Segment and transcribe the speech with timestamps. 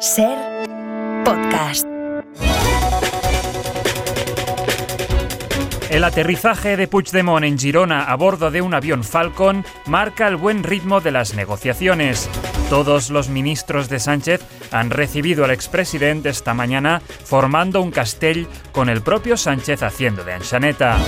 [0.00, 0.36] Ser
[1.24, 1.86] podcast.
[5.88, 10.64] El aterrizaje de Puigdemont en Girona a bordo de un avión Falcon marca el buen
[10.64, 12.28] ritmo de las negociaciones.
[12.68, 18.90] Todos los ministros de Sánchez han recibido al expresidente esta mañana formando un castell con
[18.90, 20.98] el propio Sánchez haciendo de anchaneta.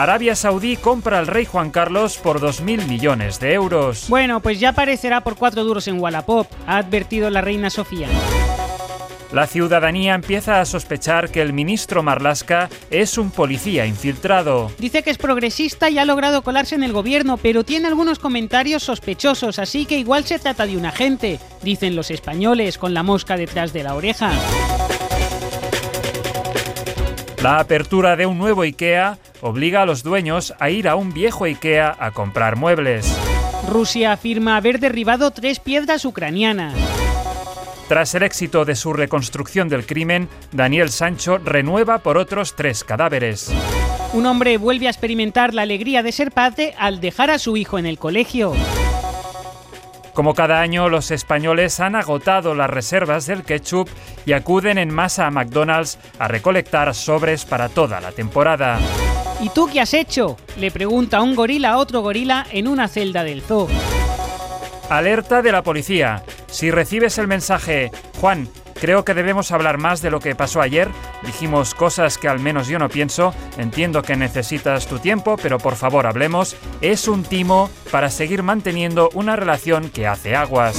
[0.00, 4.06] Arabia Saudí compra al rey Juan Carlos por 2.000 millones de euros.
[4.08, 8.08] Bueno, pues ya aparecerá por cuatro duros en Wallapop, ha advertido la reina Sofía.
[9.30, 14.72] La ciudadanía empieza a sospechar que el ministro Marlasca es un policía infiltrado.
[14.78, 18.82] Dice que es progresista y ha logrado colarse en el gobierno, pero tiene algunos comentarios
[18.82, 23.36] sospechosos, así que igual se trata de un agente, dicen los españoles con la mosca
[23.36, 24.32] detrás de la oreja.
[27.42, 31.44] La apertura de un nuevo IKEA obliga a los dueños a ir a un viejo
[31.44, 33.16] IKEA a comprar muebles.
[33.68, 36.74] Rusia afirma haber derribado tres piedras ucranianas.
[37.88, 43.52] Tras el éxito de su reconstrucción del crimen, Daniel Sancho renueva por otros tres cadáveres.
[44.12, 47.78] Un hombre vuelve a experimentar la alegría de ser padre al dejar a su hijo
[47.78, 48.52] en el colegio.
[50.14, 53.88] Como cada año, los españoles han agotado las reservas del ketchup
[54.26, 58.78] y acuden en masa a McDonald's a recolectar sobres para toda la temporada.
[59.42, 60.36] ¿Y tú qué has hecho?
[60.58, 63.68] Le pregunta un gorila a otro gorila en una celda del zoo.
[64.90, 66.24] Alerta de la policía.
[66.48, 70.90] Si recibes el mensaje, Juan, creo que debemos hablar más de lo que pasó ayer,
[71.24, 75.76] dijimos cosas que al menos yo no pienso, entiendo que necesitas tu tiempo, pero por
[75.76, 80.76] favor hablemos, es un timo para seguir manteniendo una relación que hace aguas.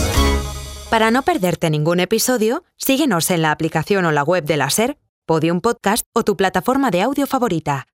[0.90, 4.98] Para no perderte ningún episodio, síguenos en la aplicación o la web de la SER,
[5.26, 7.88] Podium Podcast o tu plataforma de audio favorita.